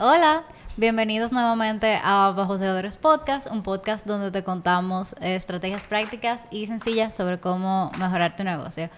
[0.00, 0.42] Hola,
[0.76, 7.14] bienvenidos nuevamente a Bajo Seguidores Podcast, un podcast donde te contamos estrategias prácticas y sencillas
[7.14, 8.90] sobre cómo mejorar tu negocio.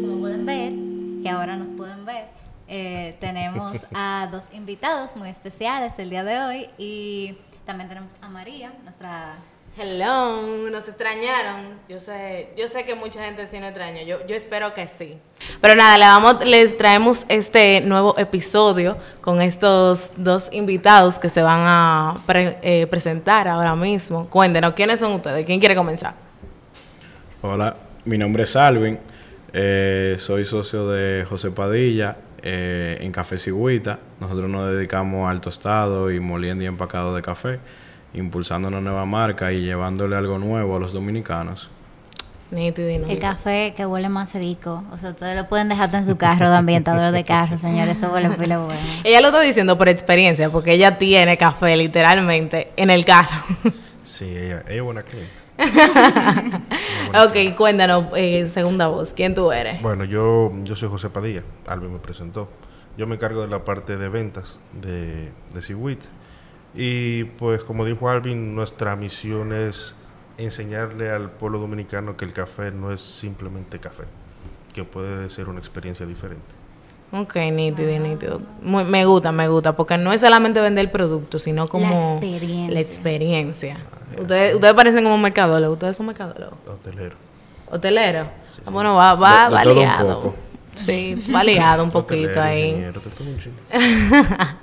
[0.00, 0.72] Como pueden ver,
[1.22, 2.28] que ahora nos pueden ver,
[2.68, 8.30] eh, tenemos a dos invitados muy especiales el día de hoy y también tenemos a
[8.30, 9.36] María, nuestra
[9.80, 11.78] Hello, nos extrañaron.
[11.88, 14.02] Yo sé, yo sé que mucha gente sí nos extraña.
[14.02, 15.16] Yo, yo espero que sí.
[15.60, 21.42] Pero nada, le vamos, les traemos este nuevo episodio con estos dos invitados que se
[21.42, 22.16] van a
[22.60, 24.28] eh, presentar ahora mismo.
[24.28, 25.46] Cuéntenos, ¿quiénes son ustedes?
[25.46, 26.14] ¿Quién quiere comenzar?
[27.42, 28.98] Hola, mi nombre es Alvin,
[29.52, 34.00] eh, soy socio de José Padilla eh, en Café Cigüita.
[34.18, 37.60] Nosotros nos dedicamos al tostado y moliendo y empacado de café,
[38.14, 41.70] impulsando una nueva marca y llevándole algo nuevo a los dominicanos.
[42.50, 44.82] El café que huele más rico.
[44.90, 47.98] O sea, ustedes lo pueden dejar en su carro de ambientador de carro, señores.
[47.98, 48.80] Eso huele pila bueno.
[49.04, 53.30] Ella lo está diciendo por experiencia, porque ella tiene café literalmente en el carro.
[54.04, 55.30] Sí, ella, ella es buena cliente.
[57.14, 59.80] ok, cuéntanos, eh, segunda voz, ¿quién tú eres?
[59.82, 62.48] Bueno, yo, yo soy José Padilla, Alvin me presentó.
[62.96, 65.62] Yo me encargo de la parte de ventas de, de.
[66.74, 69.94] Y pues como dijo Alvin, nuestra misión es
[70.36, 74.04] enseñarle al pueblo dominicano que el café no es simplemente café,
[74.72, 76.44] que puede ser una experiencia diferente.
[77.10, 78.40] Ok, nítido, nítido.
[78.62, 82.74] Muy- me gusta, me gusta, porque no es solamente vender el producto, sino como experiencia.
[82.74, 83.78] la experiencia.
[84.18, 86.58] Ustedes, ustedes parecen como mercadólogos, ustedes son mercadólogos.
[86.66, 87.16] Hotelero.
[87.70, 88.26] Hoteleros.
[88.66, 90.34] Ah, Bueno, va, va, De- de va liado.
[90.74, 92.92] Sí, va liado un poquito Hotelero, ahí.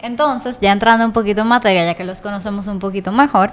[0.00, 3.50] Entonces, ya entrando un poquito en materia, ya que los conocemos un poquito mejor,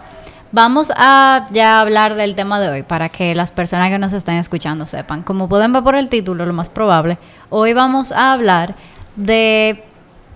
[0.52, 4.36] vamos a ya hablar del tema de hoy para que las personas que nos están
[4.36, 5.24] escuchando sepan.
[5.24, 7.18] Como pueden ver por el título, lo más probable,
[7.50, 8.76] hoy vamos a hablar
[9.16, 9.84] de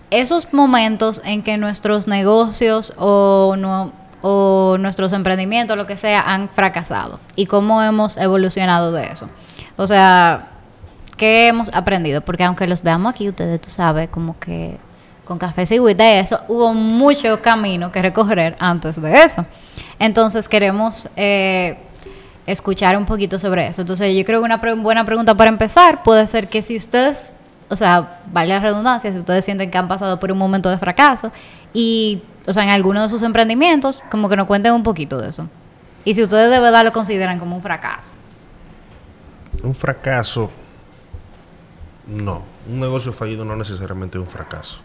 [0.09, 3.56] esos momentos en que nuestros negocios o,
[4.22, 9.30] o nuestros emprendimientos, lo que sea, han fracasado y cómo hemos evolucionado de eso.
[9.78, 10.50] O sea,
[11.16, 12.22] ¿qué hemos aprendido?
[12.22, 14.78] Porque aunque los veamos aquí, ustedes, tú sabes, como que
[15.31, 19.46] con café cigüita y eso, hubo mucho camino que recorrer antes de eso.
[19.97, 21.78] Entonces queremos eh,
[22.46, 23.80] escuchar un poquito sobre eso.
[23.80, 27.34] Entonces yo creo que una buena pregunta para empezar puede ser que si ustedes,
[27.69, 30.78] o sea, vale la redundancia, si ustedes sienten que han pasado por un momento de
[30.78, 31.31] fracaso
[31.74, 35.30] y, o sea, en alguno de sus emprendimientos, como que nos cuenten un poquito de
[35.30, 35.48] eso.
[36.03, 38.16] Y si ustedes de verdad lo consideran como un fracaso.
[39.63, 40.52] Un fracaso,
[42.06, 42.44] no.
[42.69, 44.81] Un negocio fallido no necesariamente es un fracaso.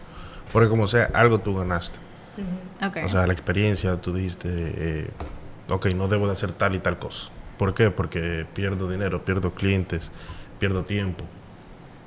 [0.51, 1.97] Porque como sea, algo tú ganaste.
[3.05, 5.09] O sea, la experiencia, tú dijiste, eh,
[5.69, 7.29] ok, no debo de hacer tal y tal cosa.
[7.57, 7.89] ¿Por qué?
[7.89, 10.11] Porque pierdo dinero, pierdo clientes,
[10.59, 11.23] pierdo tiempo.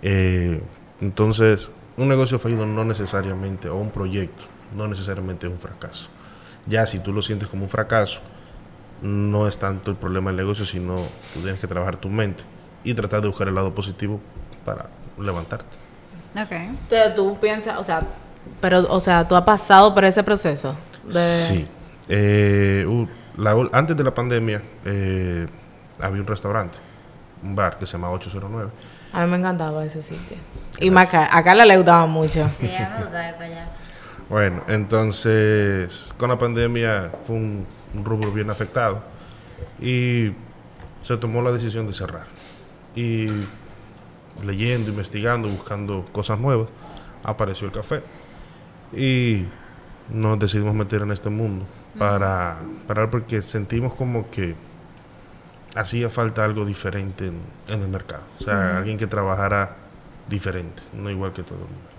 [0.03, 0.63] Eh,
[1.01, 4.45] entonces, un negocio fallido no necesariamente, o un proyecto,
[4.77, 6.09] no necesariamente es un fracaso.
[6.67, 8.21] Ya si tú lo sientes como un fracaso,
[9.03, 10.97] no es tanto el problema del negocio, sino
[11.35, 12.45] tú tienes que trabajar tu mente
[12.85, 14.21] y tratar de buscar el lado positivo
[14.65, 14.87] para
[15.19, 15.77] levantarte.
[16.35, 16.53] ok.
[16.53, 18.03] Entonces tú piensas, o sea,
[18.61, 20.75] pero, o sea, tú has pasado por ese proceso.
[21.05, 21.69] de- Sí.
[22.09, 23.07] Eh, uh,
[23.37, 25.47] la antes de la pandemia eh,
[26.01, 26.77] había un restaurante,
[27.43, 28.71] un bar que se llama 809.
[29.13, 30.37] A mí me encantaba ese sitio.
[30.81, 32.49] Y más a a Carla le gustaba mucho.
[32.61, 33.69] Sí, me para allá.
[34.29, 39.03] Bueno, entonces con la pandemia fue un, un rubro bien afectado
[39.81, 40.33] y
[41.03, 42.25] se tomó la decisión de cerrar.
[42.95, 43.29] Y
[44.45, 46.69] leyendo, investigando, buscando cosas nuevas,
[47.25, 48.03] apareció el café.
[48.93, 49.45] Y
[50.11, 51.65] nos decidimos meter en este mundo
[51.99, 54.55] para, para porque sentimos como que
[55.75, 58.25] hacía falta algo diferente en, en el mercado.
[58.41, 59.77] O sea, alguien que trabajara
[60.29, 61.91] diferente, no igual que todo el mundo.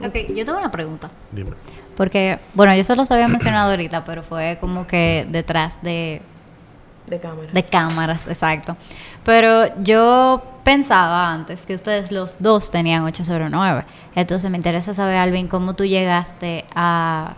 [0.00, 1.10] Ok, yo tengo una pregunta.
[1.30, 1.52] Dime.
[1.96, 6.22] Porque, bueno, yo solo se había mencionado ahorita, pero fue como que detrás de,
[7.12, 7.48] De cámara.
[7.52, 8.74] de cámaras, exacto.
[9.24, 13.84] Pero yo pensaba antes que ustedes los dos tenían 809.
[14.14, 17.34] Entonces me interesa saber, Alvin, cómo tú llegaste a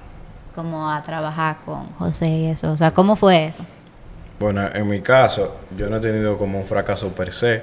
[0.55, 2.71] como a trabajar con José y eso.
[2.71, 3.67] O sea, ¿cómo fue eso?
[4.39, 7.63] Bueno, en mi caso, yo no he tenido como un fracaso per se,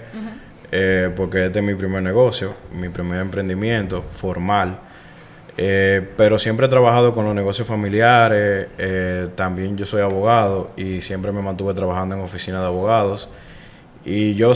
[0.72, 4.80] eh, porque este es mi primer negocio, mi primer emprendimiento formal.
[5.58, 11.02] Eh, pero siempre he trabajado con los negocios familiares, eh, también yo soy abogado y
[11.02, 13.30] siempre me mantuve trabajando en oficina de abogados.
[14.04, 14.54] Y yo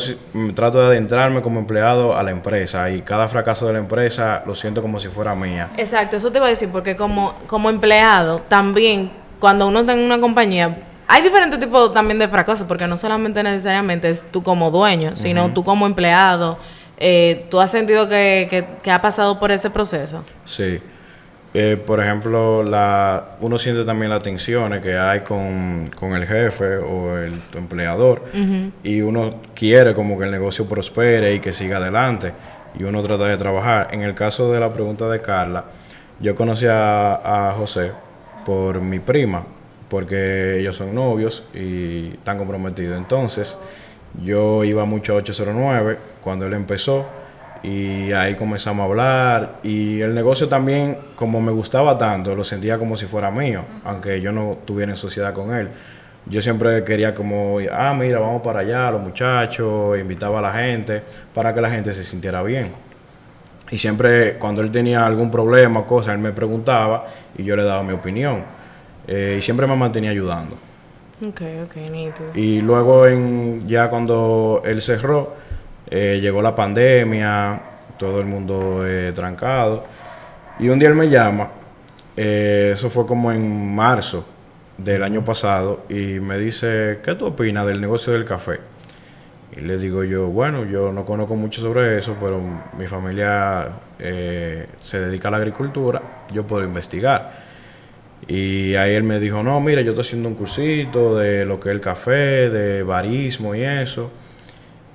[0.55, 4.55] trato de adentrarme como empleado a la empresa y cada fracaso de la empresa lo
[4.55, 5.69] siento como si fuera mía.
[5.77, 9.99] Exacto, eso te iba a decir, porque como, como empleado, también, cuando uno está en
[9.99, 10.75] una compañía,
[11.07, 15.49] hay diferentes tipos también de fracasos, porque no solamente necesariamente es tú como dueño, sino
[15.53, 16.57] tú como empleado.
[16.97, 20.23] Eh, ¿Tú has sentido que, que, que ha pasado por ese proceso?
[20.45, 20.79] Sí.
[21.57, 26.75] Eh, por ejemplo, la, uno siente también las tensiones que hay con, con el jefe
[26.75, 28.23] o el tu empleador
[28.83, 32.33] y uno quiere como que el negocio prospere y que siga adelante
[32.77, 33.87] y uno trata de trabajar.
[33.91, 35.63] En el caso de la pregunta de Carla,
[36.19, 37.93] yo conocí a, a José
[38.45, 39.45] por mi prima,
[39.87, 42.97] porque ellos son novios y están comprometidos.
[42.97, 43.57] Entonces,
[44.23, 47.05] yo iba mucho a 809 cuando él empezó
[47.63, 52.77] y ahí comenzamos a hablar y el negocio también como me gustaba tanto lo sentía
[52.77, 55.69] como si fuera mío aunque yo no tuviera en sociedad con él.
[56.27, 61.01] Yo siempre quería como ah mira vamos para allá los muchachos invitaba a la gente
[61.33, 62.71] para que la gente se sintiera bien
[63.69, 67.07] y siempre cuando él tenía algún problema o cosa él me preguntaba
[67.37, 68.43] y yo le daba mi opinión
[69.07, 70.57] Eh, y siempre me mantenía ayudando
[71.21, 72.31] Ok, ok, nítido.
[72.33, 75.33] y luego en, ya cuando él cerró,
[75.89, 77.61] eh, llegó la pandemia,
[77.97, 79.85] todo el mundo eh, trancado.
[80.59, 81.51] Y un día él me llama,
[82.17, 84.25] eh, eso fue como en marzo
[84.77, 88.59] del año pasado, y me dice, ¿qué tú opinas del negocio del café?
[89.55, 92.41] Y le digo yo, bueno, yo no conozco mucho sobre eso, pero
[92.77, 96.01] mi familia se dedica a la agricultura,
[96.33, 97.44] yo puedo investigar.
[98.27, 101.69] Y ahí él me dijo, no, mira, yo estoy haciendo un cursito de lo que
[101.69, 104.11] es el café, de barismo y eso.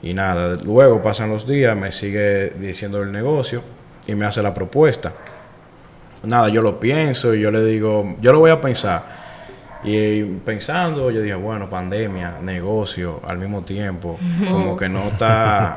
[0.02, 3.62] Y nada, luego pasan los días, me sigue diciendo el negocio
[4.06, 5.12] y me hace la propuesta.
[6.24, 9.19] Nada, yo lo pienso y yo le digo, yo lo voy a pensar.
[9.82, 14.18] Y pensando, yo dije, bueno, pandemia, negocio al mismo tiempo,
[14.50, 15.74] como que no está,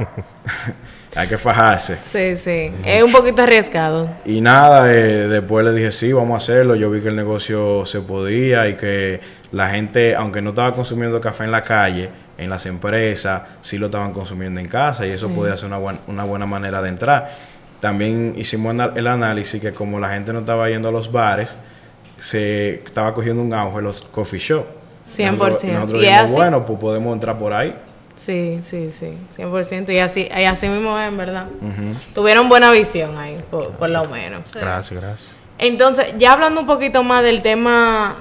[1.15, 1.97] hay que fajarse.
[2.03, 2.71] Sí, sí.
[2.85, 4.09] Es un poquito arriesgado.
[4.25, 6.75] Y nada, eh, después le dije, sí, vamos a hacerlo.
[6.75, 9.21] Yo vi que el negocio se podía y que
[9.51, 13.85] la gente, aunque no estaba consumiendo café en la calle, en las empresas, sí lo
[13.85, 17.31] estaban consumiendo en casa y eso podía ser una, buen- una buena manera de entrar.
[17.79, 21.55] También hicimos el análisis que como la gente no estaba yendo a los bares,
[22.23, 24.65] se estaba cogiendo un auge los coffee shop.
[25.05, 25.31] 100%.
[25.31, 26.33] Nosotros, nosotros Y dijimos, así.
[26.33, 27.75] bueno, pues podemos entrar por ahí.
[28.15, 29.17] Sí, sí, sí.
[29.35, 29.91] 100%.
[29.93, 31.47] Y así, y así mismo es, en verdad.
[32.15, 34.53] Tuvieron buena visión ahí, por, por lo menos.
[34.53, 35.35] Gracias, gracias.
[35.57, 38.15] Entonces, ya hablando un poquito más del tema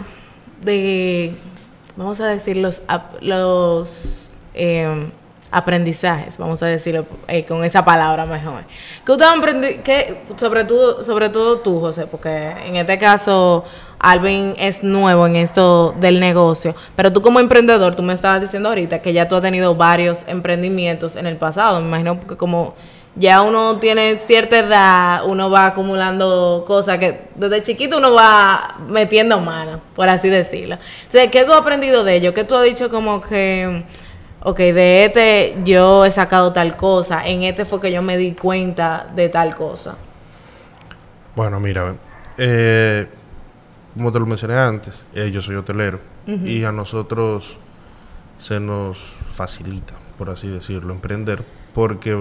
[0.61, 1.37] de,
[1.95, 2.83] vamos a decir, los,
[3.21, 5.11] los eh,
[5.53, 8.65] aprendizajes, vamos a decirlo eh, con esa palabra mejor.
[9.05, 12.07] ¿Qué usted aprendi qué, sobre, todo, sobre todo tú, José?
[12.07, 13.65] Porque en este caso,
[13.99, 18.71] Alvin es nuevo en esto del negocio, pero tú como emprendedor, tú me estabas diciendo
[18.71, 22.75] ahorita que ya tú has tenido varios emprendimientos en el pasado, me imagino que como
[23.15, 29.39] ya uno tiene cierta edad, uno va acumulando cosas que desde chiquito uno va metiendo
[29.39, 30.79] mano, por así decirlo.
[31.05, 32.33] Entonces, ¿qué tú has aprendido de ello?
[32.33, 33.85] ¿Qué tú has dicho como que,
[34.45, 38.33] ok, de este yo he sacado tal cosa, en este fue que yo me di
[38.33, 39.97] cuenta de tal cosa?
[41.35, 41.95] Bueno, mira,
[42.37, 43.07] eh,
[43.95, 47.57] como te lo mencioné antes, eh, yo soy hotelero y a nosotros
[48.39, 48.99] se nos
[49.29, 51.43] facilita, por así decirlo, emprender
[51.75, 52.17] porque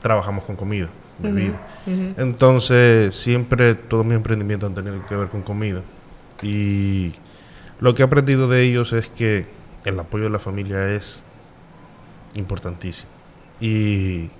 [0.00, 1.60] trabajamos con comida, bebida.
[1.86, 5.82] Entonces, siempre todos mis emprendimientos han tenido que ver con comida.
[6.42, 7.14] Y
[7.80, 9.46] lo que he aprendido de ellos es que
[9.84, 11.22] el apoyo de la familia es
[12.34, 13.10] importantísimo.
[13.60, 14.30] Y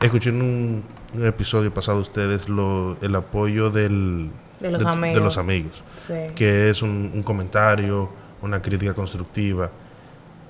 [0.00, 4.30] escuché en un, un episodio pasado ustedes lo, el apoyo del,
[4.60, 5.22] De los amigos.
[5.22, 6.14] los amigos, Sí.
[6.34, 8.08] que es un, un comentario,
[8.42, 9.70] una crítica constructiva.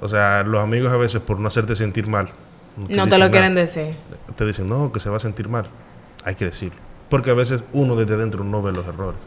[0.01, 2.31] O sea, los amigos a veces por no hacerte sentir mal.
[2.77, 3.31] No te lo nada.
[3.31, 3.89] quieren decir.
[4.37, 5.67] Te dicen, no, que se va a sentir mal.
[6.25, 6.79] Hay que decirlo.
[7.11, 9.19] Porque a veces uno desde dentro no ve los errores.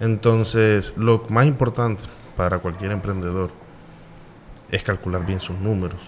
[0.00, 2.04] Entonces, lo más importante
[2.36, 3.50] para cualquier emprendedor
[4.70, 6.00] es calcular bien sus números.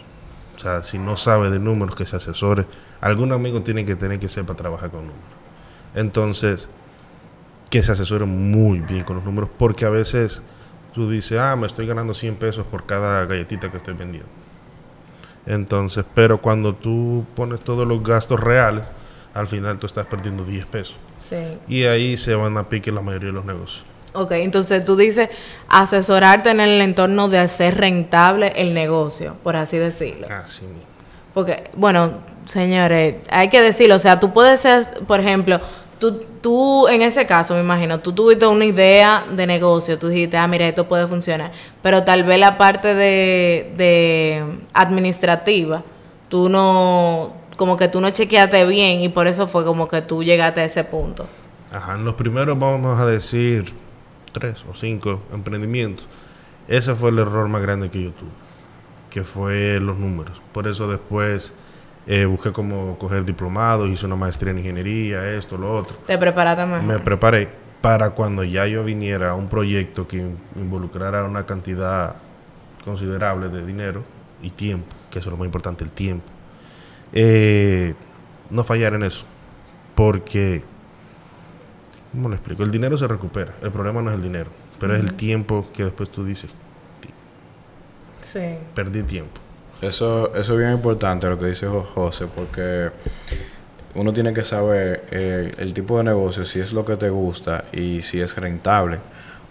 [0.57, 2.67] O sea, si no sabe de números, que se asesore.
[3.01, 5.23] Algún amigo tiene que tener que sepa trabajar con números.
[5.95, 6.69] Entonces,
[7.71, 10.43] que se asesore muy bien con los números, porque a veces
[10.93, 14.29] tú dices, ah, me estoy ganando 100 pesos por cada galletita que estoy vendiendo.
[15.47, 18.85] Entonces, pero cuando tú pones todos los gastos reales,
[19.35, 20.97] al final tú estás perdiendo 10 pesos.
[21.17, 21.37] Sí.
[21.69, 23.85] Y ahí se van a pique la mayoría de los negocios.
[24.19, 25.29] Ok, entonces tú dices
[25.69, 30.27] asesorarte en el entorno de hacer rentable el negocio, por así decirlo.
[30.29, 30.83] Así mismo.
[31.33, 32.15] Porque, bueno,
[32.47, 35.61] señores, hay que decirlo, o sea, tú puedes ser, por ejemplo,
[36.01, 40.37] tú, tú en ese caso, me imagino, tú tuviste una idea de negocio, tú dijiste,
[40.37, 45.85] ah, mira, esto puede funcionar, pero tal vez la parte de, de administrativa,
[46.29, 50.25] tú no, como que tú no chequeaste bien y por eso fue como que tú
[50.25, 51.25] llegaste a ese punto.
[51.71, 53.73] Ajá, en los primeros vamos a decir
[54.39, 56.07] tres o cinco emprendimientos.
[56.69, 58.31] Ese fue el error más grande que yo tuve,
[59.11, 60.41] que fue los números.
[60.53, 61.53] Por eso después
[62.07, 65.97] eh, busqué como coger diplomados, hice una maestría en ingeniería, esto, lo otro.
[66.07, 66.83] Te preparaste mejor.
[66.83, 67.49] Me preparé
[67.81, 70.27] para cuando ya yo viniera a un proyecto que
[70.57, 72.17] involucrara una cantidad
[72.85, 74.05] considerable de dinero
[74.43, 76.25] y tiempo, que eso es lo más importante, el tiempo.
[77.13, 77.95] Eh,
[78.51, 79.25] no fallar en eso,
[79.95, 80.63] porque,
[82.13, 82.63] ¿cómo lo explico?
[82.63, 85.85] El dinero se recupera, el problema no es el dinero, pero es el tiempo que
[85.85, 86.51] después tú dices,
[88.33, 88.41] Sí.
[88.75, 89.41] perdí tiempo.
[89.81, 92.91] Eso, eso es bien importante lo que dice Jo- José, porque
[93.95, 97.65] uno tiene que saber eh, el tipo de negocio, si es lo que te gusta
[97.73, 98.99] y si es rentable.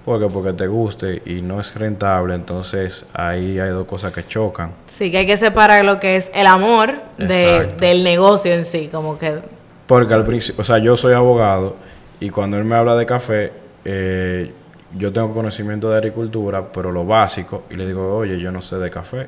[0.05, 4.71] Porque porque te guste y no es rentable, entonces ahí hay dos cosas que chocan.
[4.87, 8.87] Sí, que hay que separar lo que es el amor de, del negocio en sí,
[8.89, 9.39] como que...
[9.85, 11.75] Porque al principio, o sea, yo soy abogado
[12.19, 13.51] y cuando él me habla de café,
[13.85, 14.51] eh,
[14.97, 18.77] yo tengo conocimiento de agricultura, pero lo básico, y le digo, oye, yo no sé
[18.77, 19.27] de café.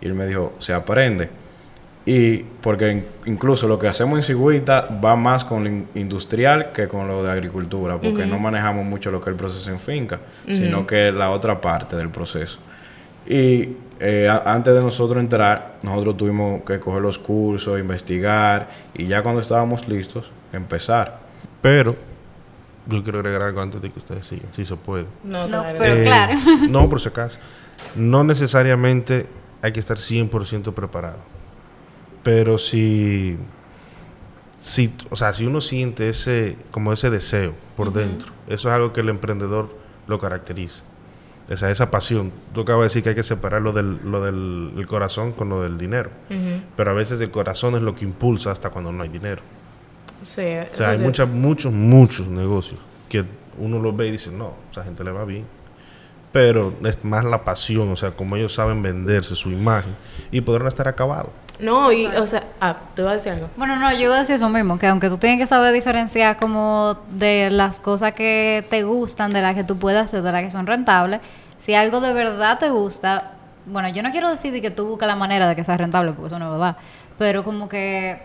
[0.00, 1.28] Y él me dijo, se aprende.
[2.04, 6.70] Y porque in- incluso lo que hacemos en Cigüita va más con lo in- industrial
[6.72, 9.80] que con lo de agricultura, porque no manejamos mucho lo que es el proceso en
[9.80, 12.58] finca, sino que la otra parte del proceso.
[13.26, 19.22] Y eh, antes de nosotros entrar, nosotros tuvimos que coger los cursos, investigar, y ya
[19.22, 21.18] cuando estábamos listos, empezar.
[21.62, 21.96] Pero
[22.86, 25.06] yo quiero agregar algo antes de que ustedes sigan, si se puede.
[25.24, 25.78] No, No, claro.
[25.78, 26.38] Pero Eh, claro.
[26.70, 27.38] No, por si acaso.
[27.94, 29.26] No necesariamente
[29.62, 31.18] hay que estar 100% preparado.
[32.22, 33.36] Pero si,
[34.60, 38.92] si, o sea, si uno siente ese, como ese deseo por dentro, eso es algo
[38.92, 39.76] que el emprendedor
[40.06, 40.82] lo caracteriza.
[41.48, 42.32] O sea, esa pasión.
[42.52, 45.48] Tú acabas de decir que hay que separar lo del, lo del el corazón con
[45.48, 46.10] lo del dinero.
[46.76, 49.42] Pero a veces el corazón es lo que impulsa hasta cuando no hay dinero.
[50.22, 53.24] Sí, O sea, hay muchas, muchos, muchos negocios que
[53.58, 55.46] uno los ve y dice, no, esa gente le va bien.
[56.32, 59.96] Pero es más la pasión, o sea, como ellos saben venderse su imagen
[60.30, 61.30] y podrán estar acabados.
[61.58, 63.48] No, y, o sea, ah, te iba a decir algo.
[63.56, 66.36] Bueno, no, yo iba a decir eso mismo, que aunque tú tienes que saber diferenciar
[66.36, 70.42] como de las cosas que te gustan, de las que tú puedes hacer, de las
[70.42, 71.20] que son rentables,
[71.56, 73.32] si algo de verdad te gusta,
[73.64, 76.12] bueno, yo no quiero decir de que tú buscas la manera de que sea rentable,
[76.12, 76.76] porque eso no es verdad,
[77.16, 78.20] pero como que,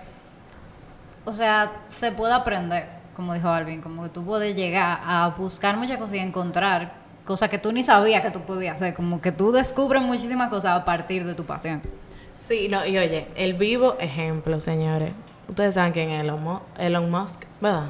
[1.25, 5.77] o sea, se puede aprender, como dijo Alvin, como que tú puedes llegar a buscar
[5.77, 6.93] muchas cosas y encontrar
[7.25, 10.79] cosas que tú ni sabías que tú podías hacer, como que tú descubres muchísimas cosas
[10.79, 11.81] a partir de tu pasión.
[12.39, 15.11] Sí, no, y oye, el vivo ejemplo, señores.
[15.47, 17.87] Ustedes saben quién es Elon, Elon Musk, ¿verdad?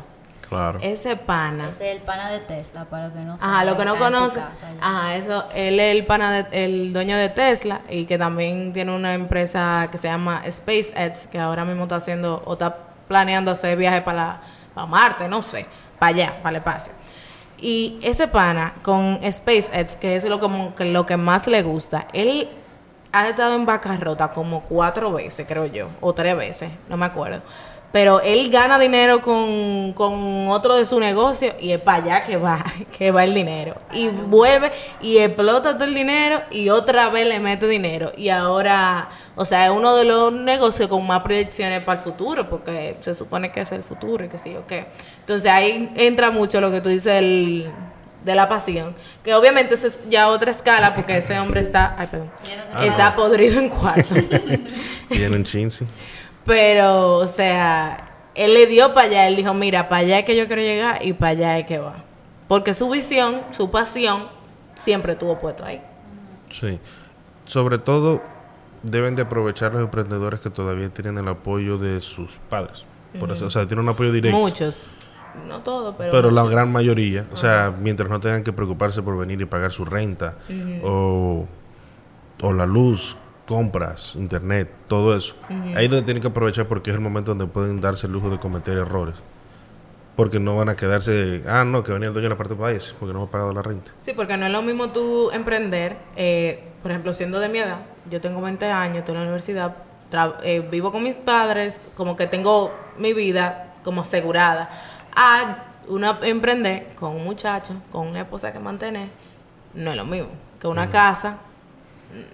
[0.50, 0.80] Claro.
[0.82, 1.70] Ese pana.
[1.70, 4.08] Ese es el pana de Tesla, para los que no Ajá, lo que no está
[4.08, 4.40] en su conoce.
[4.42, 4.86] casa ya.
[4.86, 8.94] Ajá, eso, él es el pana de- el dueño de Tesla y que también tiene
[8.94, 12.76] una empresa que se llama SpaceX, que ahora mismo está haciendo o está
[13.12, 14.40] planeando hacer viaje para,
[14.74, 15.66] para Marte, no sé,
[16.00, 16.94] para allá, para el espacio.
[17.58, 20.40] Y ese pana con SpaceX, que es lo,
[20.74, 22.50] que lo que más le gusta, él
[23.12, 27.42] ha estado en bancarrota como cuatro veces, creo yo, o tres veces, no me acuerdo.
[27.92, 32.38] Pero él gana dinero con, con otro de su negocio y es para allá que
[32.38, 32.64] va,
[32.98, 33.76] que va el dinero.
[33.92, 34.72] Y vuelve
[35.02, 38.14] y explota todo el dinero y otra vez le mete dinero.
[38.16, 42.50] Y ahora, o sea, es uno de los negocios con más proyecciones para el futuro,
[42.50, 44.86] porque se supone que es el futuro y que sí o qué.
[45.20, 47.70] Entonces ahí entra mucho lo que tú dices el,
[48.24, 52.32] de la pasión, que obviamente es ya otra escala porque ese hombre está, ay, perdón,
[52.82, 54.16] está podrido en cuarto.
[55.10, 55.86] Tienen chintzy.
[56.46, 60.36] Pero, o sea, él le dio para allá, él dijo, mira, para allá es que
[60.36, 61.96] yo quiero llegar y para allá es que va.
[62.48, 64.24] Porque su visión, su pasión,
[64.76, 65.82] siempre estuvo puesto ahí.
[66.50, 66.80] Sí.
[67.46, 68.22] Sobre todo,
[68.84, 72.86] deben de aprovechar los emprendedores que todavía tienen el apoyo de sus padres.
[73.20, 74.38] Por eso, o sea, tienen un apoyo directo.
[74.38, 74.88] Muchos.
[75.48, 76.12] No todos, pero...
[76.12, 79.72] Pero la gran mayoría, o sea, mientras no tengan que preocuparse por venir y pagar
[79.72, 80.36] su renta
[80.84, 81.46] o,
[82.42, 83.16] o la luz,
[83.52, 85.36] compras, internet, todo eso.
[85.76, 88.30] Ahí es donde tienen que aprovechar porque es el momento donde pueden darse el lujo
[88.30, 89.16] de cometer errores.
[90.16, 92.62] Porque no van a quedarse, ah, no, que venía el dueño de la parte del
[92.62, 93.92] país porque no me ha pagado la renta.
[94.00, 97.80] Sí, porque no es lo mismo tú emprender, eh, por ejemplo, siendo de mi edad,
[98.10, 99.76] yo tengo 20 años, estoy en la universidad,
[100.44, 104.70] eh, vivo con mis padres, como que tengo mi vida como asegurada,
[105.14, 105.58] a
[105.90, 109.10] una emprender con un muchacho, con una esposa que mantener,
[109.74, 111.40] no es lo mismo, que una casa,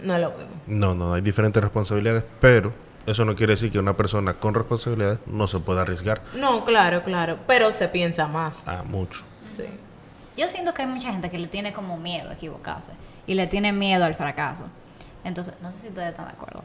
[0.03, 0.53] no es lo mismo.
[0.67, 2.73] No, no, hay diferentes responsabilidades, pero
[3.05, 7.03] eso no quiere decir que una persona con responsabilidades no se pueda arriesgar No, claro,
[7.03, 8.67] claro, pero se piensa más.
[8.67, 9.23] a mucho.
[9.55, 9.63] Sí.
[10.35, 12.91] Yo siento que hay mucha gente que le tiene como miedo a equivocarse
[13.25, 14.65] y le tiene miedo al fracaso.
[15.23, 16.63] Entonces, no sé si ustedes están de acuerdo,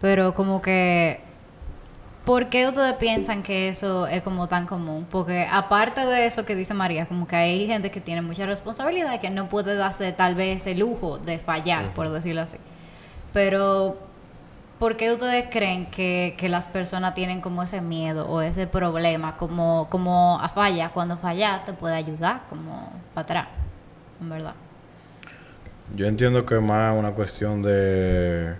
[0.00, 1.20] pero como que
[2.26, 5.06] ¿Por qué ustedes piensan que eso es como tan común?
[5.08, 9.14] Porque aparte de eso que dice María, como que hay gente que tiene mucha responsabilidad
[9.14, 12.56] y que no puede darse tal vez el lujo de fallar, por decirlo así.
[13.32, 13.96] Pero,
[14.80, 19.36] ¿por qué ustedes creen que, que las personas tienen como ese miedo o ese problema,
[19.36, 20.88] como, como a falla?
[20.88, 23.46] Cuando falla te puede ayudar como para atrás,
[24.20, 24.54] en verdad.
[25.94, 28.56] Yo entiendo que es más una cuestión de,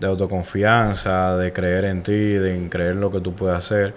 [0.00, 3.94] de autoconfianza, de creer en ti, de creer en lo que tú puedes hacer.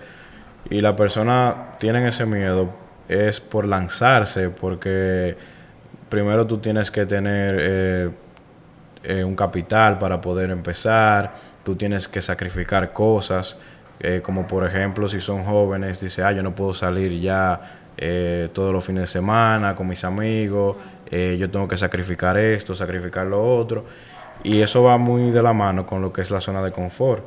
[0.70, 2.82] Y la persona tiene ese miedo
[3.12, 5.36] es por lanzarse, porque
[6.08, 8.10] primero tú tienes que tener eh,
[9.04, 13.58] eh, un capital para poder empezar, tú tienes que sacrificar cosas,
[14.00, 17.78] eh, como por ejemplo si son jóvenes, dice, ah, yo no puedo salir ya
[18.54, 20.76] todos los fines de semana con mis amigos,
[21.12, 23.86] yo tengo que sacrificar esto, sacrificar lo otro.
[24.44, 27.24] Y eso va muy de la mano con lo que es la zona de confort.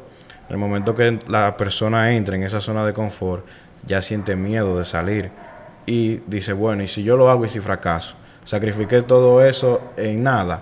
[0.49, 3.47] El momento que la persona entra en esa zona de confort,
[3.87, 5.30] ya siente miedo de salir.
[5.87, 8.14] Y dice, bueno, ¿y si yo lo hago y si fracaso?
[8.44, 10.61] Sacrifiqué todo eso en nada.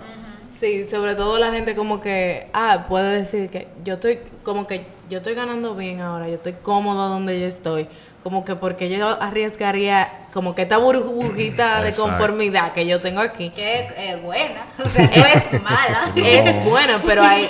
[0.49, 4.85] Sí, sobre todo la gente como que, ah, puede decir que yo estoy, como que
[5.09, 7.87] yo estoy ganando bien ahora, yo estoy cómodo donde yo estoy,
[8.23, 13.49] como que porque yo arriesgaría como que esta burbujita de conformidad que yo tengo aquí.
[13.49, 16.11] Que es eh, buena, o sea, no es mala.
[16.15, 16.23] No.
[16.23, 17.49] Es buena, pero hay,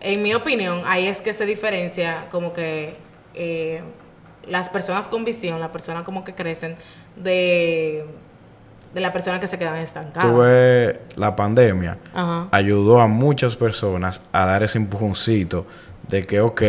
[0.00, 2.96] en mi opinión, ahí es que se diferencia como que
[3.34, 3.82] eh,
[4.48, 6.76] las personas con visión, las personas como que crecen
[7.16, 8.06] de,
[8.94, 10.30] de la persona que se quedan estancadas.
[10.30, 12.48] Tuve la pandemia, Ajá.
[12.50, 15.66] ayudó a muchas personas a dar ese empujoncito
[16.08, 16.62] de que, ok,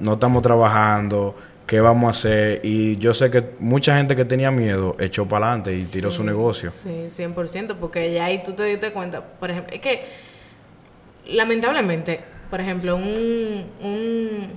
[0.00, 1.36] no estamos trabajando,
[1.70, 2.60] ¿qué vamos a hacer?
[2.64, 6.22] Y yo sé que mucha gente que tenía miedo echó para adelante y tiró su
[6.22, 6.72] Sí, negocio.
[6.72, 10.02] Sí, 100%, porque ya ahí tú te diste cuenta, por ejemplo, es que
[11.28, 14.48] lamentablemente, por ejemplo, un, un,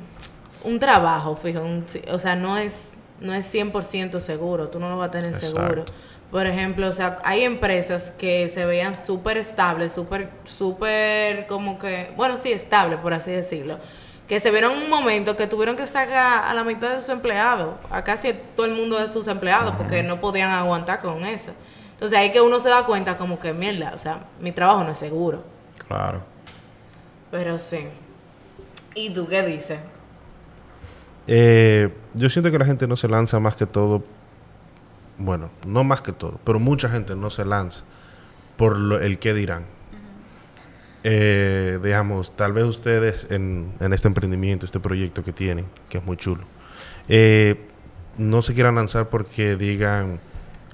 [0.63, 4.97] un trabajo, fijo, un- o sea, no es, no es 100% seguro, tú no lo
[4.97, 5.55] vas a tener Exacto.
[5.61, 5.85] seguro.
[6.31, 12.09] Por ejemplo, o sea, hay empresas que se veían súper estables, súper, súper como que,
[12.17, 13.77] bueno, sí, estable, por así decirlo,
[14.27, 17.75] que se vieron un momento que tuvieron que sacar a la mitad de sus empleados,
[17.91, 21.51] a casi todo el mundo de sus empleados, porque no podían aguantar con eso.
[21.93, 24.91] Entonces ahí que uno se da cuenta como que, mierda, o sea, mi trabajo no
[24.91, 25.43] es seguro.
[25.87, 26.23] Claro.
[27.31, 27.87] Pero sí.
[28.95, 29.79] ¿Y tú qué dices?
[31.27, 34.03] Eh, yo siento que la gente no se lanza más que todo,
[35.17, 37.83] bueno, no más que todo, pero mucha gente no se lanza
[38.57, 39.65] por lo- el qué dirán.
[41.03, 46.05] Eh, digamos, tal vez ustedes en, en este emprendimiento, este proyecto que tienen, que es
[46.05, 46.43] muy chulo,
[47.09, 47.67] eh,
[48.17, 50.19] no se quieran lanzar porque digan,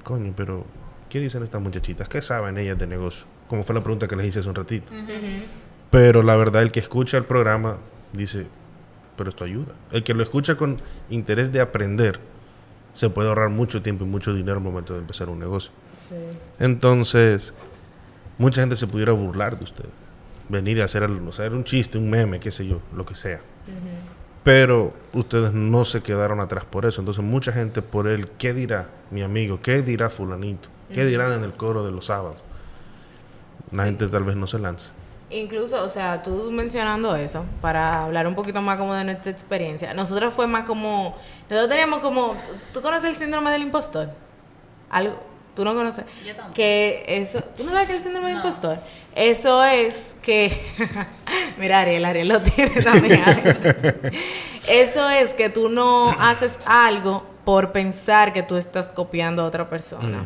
[0.04, 0.66] coño, pero
[1.10, 2.08] ¿qué dicen estas muchachitas?
[2.10, 3.26] ¿Qué saben ellas de negocio?
[3.48, 4.92] Como fue la pregunta que les hice hace un ratito.
[5.90, 7.78] Pero la verdad, el que escucha el programa
[8.14, 8.46] dice,
[9.16, 9.74] pero esto ayuda.
[9.92, 10.78] El que lo escucha con
[11.10, 12.20] interés de aprender,
[12.94, 15.72] se puede ahorrar mucho tiempo y mucho dinero al momento de empezar un negocio.
[16.08, 16.16] Sí.
[16.60, 17.54] Entonces,
[18.38, 19.99] mucha gente se pudiera burlar de ustedes.
[20.50, 23.40] Venir a hacer, algo, un chiste, un meme, qué sé yo, lo que sea.
[24.44, 27.02] Pero ustedes no se quedaron atrás por eso.
[27.02, 31.44] Entonces, mucha gente por el qué dirá mi amigo, qué dirá fulanito, qué dirán en
[31.44, 32.38] el coro de los sábados.
[33.72, 34.92] La gente tal vez no se lance.
[35.32, 39.94] Incluso, o sea, tú mencionando eso, para hablar un poquito más como de nuestra experiencia,
[39.94, 41.16] nosotros fue más como,
[41.48, 42.34] nosotros teníamos como,
[42.74, 44.10] ¿tú conoces el síndrome del impostor?
[44.90, 45.22] Algo,
[45.60, 46.06] ¿tú no conoces?
[46.26, 46.54] Yo tampoco.
[46.54, 48.46] Que eso, ¿tú no sabes qué es el síndrome del No.
[48.46, 48.78] impostor?
[49.14, 50.50] Eso es que,
[51.58, 53.22] mira Ariel, Ariel lo tiene también.
[54.68, 59.70] Eso es que tú no haces algo por pensar que tú estás copiando a otra
[59.70, 60.24] persona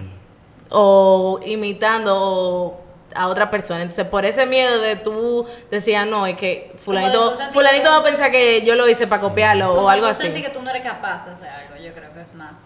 [0.70, 2.82] o imitando o-
[3.16, 3.82] a otra persona.
[3.82, 8.04] Entonces, por ese miedo de tú decías, no, es que fulanito, fulanito que- va a
[8.04, 10.30] pensar que yo lo hice para copiarlo o algo así.
[10.32, 12.58] que tú no eres capaz de hacer algo, yo creo que es más.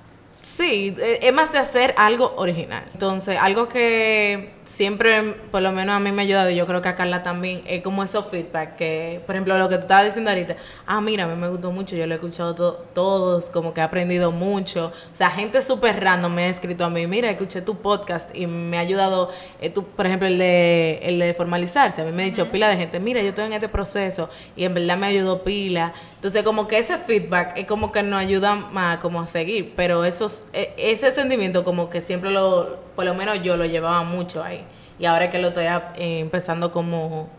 [0.57, 2.83] Sí, eh, es más de hacer algo original.
[2.91, 6.81] Entonces, algo que siempre, por lo menos a mí me ha ayudado, y yo creo
[6.81, 10.05] que a Carla también, es como esos feedback que, por ejemplo, lo que tú estabas
[10.05, 13.45] diciendo ahorita, ah, mira, a mí me gustó mucho, yo lo he escuchado to- todos,
[13.49, 14.87] como que he aprendido mucho.
[15.11, 18.45] O sea, gente súper random me ha escrito a mí, mira, escuché tu podcast y
[18.47, 19.29] me ha ayudado,
[19.61, 22.01] eh, tú, por ejemplo, el de, el de formalizarse.
[22.01, 24.63] A mí me ha dicho pila de gente, mira, yo estoy en este proceso y
[24.65, 25.93] en verdad me ayudó pila.
[26.15, 30.03] Entonces, como que ese feedback es como que nos ayuda más como a seguir, pero
[30.05, 34.43] esos, e- ese sentimiento como que siempre lo, por lo menos yo lo llevaba mucho
[34.43, 34.65] ahí.
[34.99, 37.29] Y ahora que lo estoy a- eh, empezando como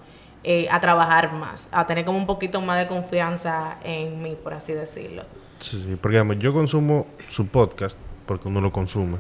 [0.45, 4.55] eh, a trabajar más, a tener como un poquito más de confianza en mí, por
[4.55, 5.25] así decirlo.
[5.61, 9.19] Sí, sí, porque digamos, yo consumo su podcast porque uno lo consume.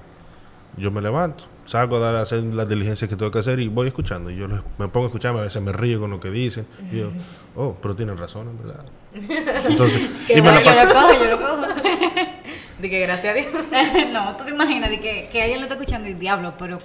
[0.76, 3.66] Yo me levanto, salgo a, dar, a hacer las diligencias que tengo que hacer y
[3.66, 4.30] voy escuchando.
[4.30, 6.66] Y yo me pongo a escucharme, a veces me río con lo que dicen.
[6.92, 7.10] Y yo,
[7.56, 8.84] oh, pero tienen razón, en verdad.
[9.68, 11.62] Entonces, y me la bueno, yo lo cojo, yo lo cojo.
[12.78, 13.48] De que gracias a Dios.
[14.12, 16.78] no, tú te imaginas de que, que alguien lo está escuchando y diablo, pero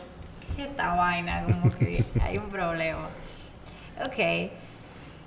[0.56, 1.44] ¿qué es esta vaina?
[1.44, 3.10] Como que hay un problema.
[4.04, 4.52] Ok.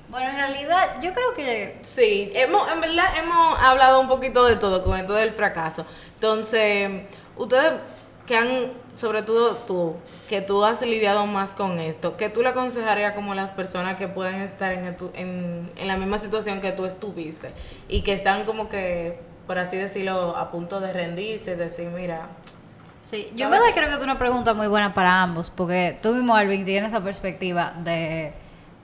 [0.08, 1.78] Bueno, en realidad, yo creo que.
[1.82, 5.84] Sí, hemos, en verdad hemos hablado un poquito de todo con esto del fracaso.
[6.14, 7.02] Entonces,
[7.36, 7.72] ustedes
[8.26, 9.96] que han, sobre todo tú,
[10.28, 13.96] que tú has lidiado más con esto, ¿qué tú le aconsejarías como a las personas
[13.96, 17.50] que pueden estar en, en, en la misma situación que tú estuviste
[17.88, 22.28] y que están como que, por así decirlo, a punto de rendirse, decir, mira,
[23.02, 26.12] Sí, yo en verdad creo que es una pregunta muy buena para ambos, porque tú
[26.12, 28.34] mismo, Alvin, tienes esa perspectiva de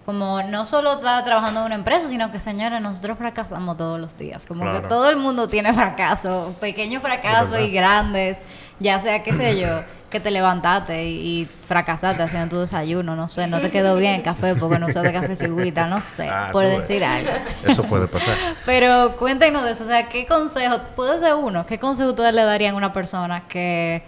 [0.04, 4.16] como no solo estar trabajando en una empresa, sino que, señores, nosotros fracasamos todos los
[4.16, 4.46] días.
[4.46, 8.38] Como que todo el mundo tiene fracasos, pequeños fracasos y grandes,
[8.78, 13.46] ya sea, qué sé yo, que te levantaste y, fracasaste haciendo tu desayuno, no sé,
[13.46, 16.64] no te quedó bien el café porque no usaste café cigüita, no sé, Ah, por
[16.64, 16.80] ves.
[16.80, 17.30] decir algo.
[17.66, 18.36] Eso puede pasar.
[18.66, 22.44] Pero cuéntenos de eso, o sea, ¿qué consejo, puede ser uno, qué consejo ustedes le
[22.44, 24.02] darían a una persona que,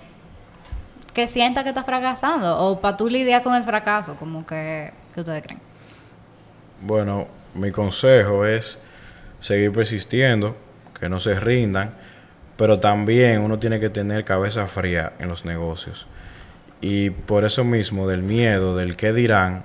[1.14, 2.58] que sienta que está fracasando?
[2.58, 5.60] O para tú lidiar con el fracaso, como que, ¿qué ustedes creen?
[6.82, 8.78] Bueno, mi consejo es
[9.40, 10.54] seguir persistiendo,
[10.98, 11.94] que no se rindan,
[12.56, 16.06] pero también uno tiene que tener cabeza fría en los negocios.
[16.80, 19.64] Y por eso mismo, del miedo, del qué dirán,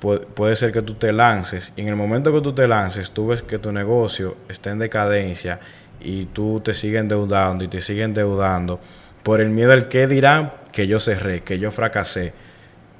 [0.00, 3.10] pu- puede ser que tú te lances y en el momento que tú te lances,
[3.12, 5.60] tú ves que tu negocio está en decadencia
[6.00, 8.80] y tú te sigues endeudando y te sigues endeudando
[9.22, 12.34] por el miedo al qué dirán que yo cerré, que yo fracasé.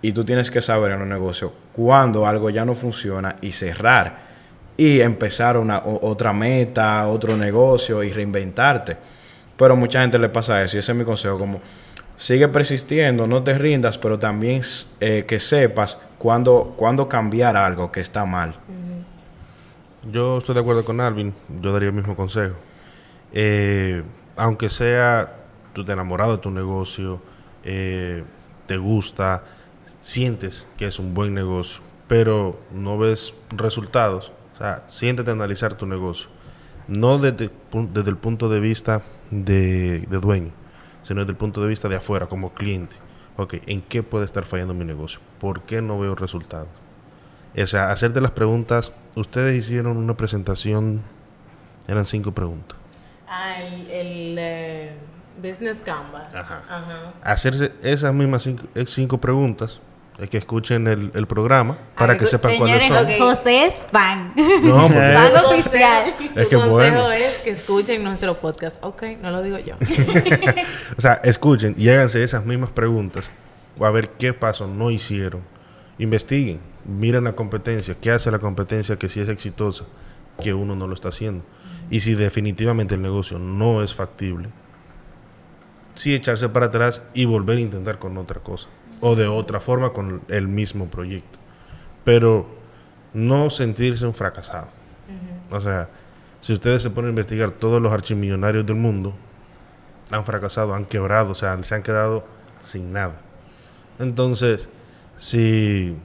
[0.00, 4.31] Y tú tienes que saber en un negocio cuando algo ya no funciona y cerrar
[4.76, 8.96] y empezar una, otra meta, otro negocio y reinventarte.
[9.56, 11.60] Pero mucha gente le pasa eso y ese es mi consejo, como
[12.16, 14.62] sigue persistiendo, no te rindas, pero también
[15.00, 18.54] eh, que sepas cuándo, cuándo cambiar algo que está mal.
[20.10, 22.56] Yo estoy de acuerdo con Alvin, yo daría el mismo consejo.
[23.32, 24.02] Eh,
[24.36, 27.20] aunque sea tú te enamorado de tu negocio,
[27.64, 28.24] eh,
[28.66, 29.42] te gusta,
[30.00, 35.74] sientes que es un buen negocio, pero no ves resultados, o sea, siéntete a analizar
[35.74, 36.28] tu negocio.
[36.88, 40.50] No desde, el punto de vista de, de dueño,
[41.04, 42.96] sino desde el punto de vista de afuera, como cliente.
[43.36, 45.20] Ok, ¿en qué puede estar fallando mi negocio?
[45.40, 46.68] ¿Por qué no veo resultados?
[47.56, 48.92] O sea, hacerte las preguntas.
[49.14, 51.02] Ustedes hicieron una presentación,
[51.86, 52.76] eran cinco preguntas.
[53.28, 54.92] ah, el, el, eh,
[55.42, 56.28] Business Canva.
[56.34, 56.62] Ajá.
[56.68, 57.12] Ajá.
[57.22, 59.80] Hacerse esas mismas cinco, eh, cinco preguntas,
[60.22, 63.34] es que escuchen el, el programa para Ay, que sepan Señores, cuáles son.
[63.36, 64.32] José es fan.
[64.62, 66.04] No, porque- Fan oficial.
[66.16, 67.12] consejo- Su Es que consejo bueno.
[67.12, 68.82] es que escuchen nuestro podcast.
[68.84, 69.74] Ok, no lo digo yo.
[70.96, 73.30] o sea, escuchen y háganse esas mismas preguntas
[73.80, 75.42] a ver qué paso no hicieron.
[75.98, 79.84] Investiguen, miren la competencia, qué hace la competencia que sí es exitosa,
[80.42, 81.44] que uno no lo está haciendo.
[81.90, 84.48] Y si definitivamente el negocio no es factible,
[85.94, 88.68] sí echarse para atrás y volver a intentar con otra cosa.
[89.02, 91.38] O de otra forma con el mismo proyecto.
[92.04, 92.46] Pero
[93.12, 94.68] no sentirse un fracasado.
[95.50, 95.90] O sea,
[96.40, 99.12] si ustedes se ponen a investigar todos los archimillonarios del mundo,
[100.10, 102.24] han fracasado, han quebrado, o sea, se han quedado
[102.62, 103.20] sin nada.
[103.98, 104.68] Entonces,
[105.16, 105.96] si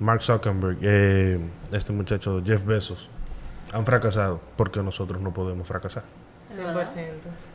[0.00, 1.38] Mark Zuckerberg, eh,
[1.72, 3.08] este muchacho Jeff Bezos,
[3.72, 6.04] han fracasado, ¿por qué nosotros no podemos fracasar?
[6.56, 7.53] 100%.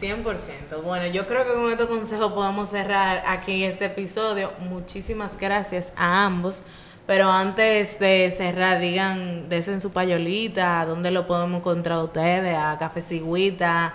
[0.00, 0.82] 100%.
[0.82, 4.52] Bueno, yo creo que con estos consejos podemos cerrar aquí este episodio.
[4.60, 6.62] Muchísimas gracias a ambos.
[7.06, 13.02] Pero antes de cerrar, digan, desen su payolita, dónde lo podemos encontrar ustedes, a Café
[13.02, 13.94] Cigüita.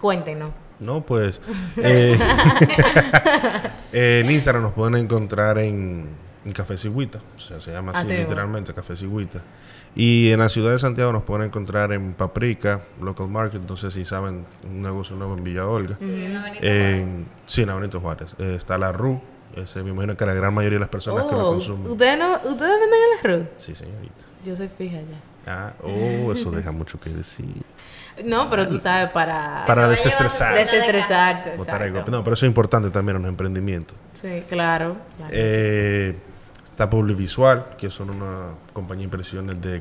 [0.00, 0.50] Cuéntenos.
[0.78, 1.40] No, pues
[1.76, 2.18] eh,
[3.92, 6.08] en Instagram nos pueden encontrar en,
[6.46, 9.40] en Café Cigüita, o sea, se llama así Así literalmente Café Cigüita.
[9.96, 14.04] Y en la ciudad de Santiago nos pueden encontrar en Paprika, Local Market, entonces si
[14.04, 15.96] saben un negocio nuevo en Villa Olga.
[16.00, 18.34] En, sí, en la Benito Juárez.
[18.38, 19.20] Eh, está la RU,
[19.56, 21.90] ese me imagino que la gran mayoría de las personas que lo Oh, consumen.
[21.90, 23.48] ¿ustedes, no, ¿Ustedes venden en la RUT?
[23.58, 24.24] Sí, señorita.
[24.44, 25.52] Yo soy fija ya.
[25.52, 27.46] Ah, oh, eso deja mucho que decir.
[28.24, 30.54] No, pero tú sabes, para, Para desestresar.
[30.56, 31.54] desestresarse.
[31.54, 32.10] Golpe.
[32.10, 33.94] No, pero eso es importante también en los emprendimientos.
[34.14, 34.96] Sí, claro.
[35.18, 35.30] claro.
[35.34, 36.16] Eh,
[36.76, 39.80] está Publivisual, que son una compañía de impresiones de,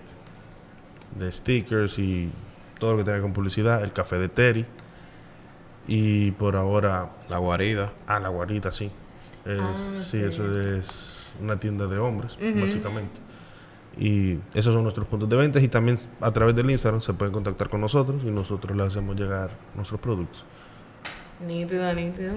[1.19, 2.29] de stickers y
[2.79, 3.83] todo lo que tenga con publicidad.
[3.83, 4.65] El café de Terry.
[5.87, 7.91] Y por ahora, La guarida.
[8.07, 8.89] a la guarita, sí.
[9.43, 13.19] Es- Ah, sí, eso es una tienda de hombres, básicamente.
[13.97, 15.59] Y esos son nuestros puntos de venta.
[15.59, 19.17] Y también a través del Instagram se pueden contactar con nosotros y nosotros les hacemos
[19.17, 20.45] llegar nuestros productos.
[21.39, 22.33] Nítido, nítido.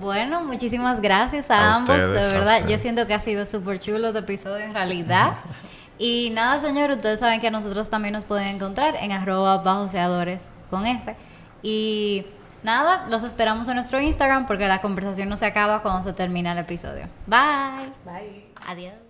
[0.00, 2.66] Bueno, muchísimas gracias a, A ambos, ustedes, de verdad.
[2.66, 5.34] Yo siento que ha sido súper chulo este episodio en realidad.
[5.98, 10.48] y nada, señor, ustedes saben que a nosotros también nos pueden encontrar en arroba bajoseadores
[10.70, 11.14] con S.
[11.62, 12.26] Y
[12.62, 16.52] nada, los esperamos en nuestro Instagram porque la conversación no se acaba cuando se termina
[16.52, 17.06] el episodio.
[17.26, 17.92] Bye.
[18.04, 18.46] Bye.
[18.66, 19.09] Adiós.